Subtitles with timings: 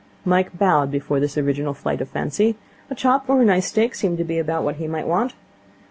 [0.25, 2.57] Mike bowed before this original flight of fancy.
[2.89, 5.35] A chop or a nice steak seemed to be about what he might want.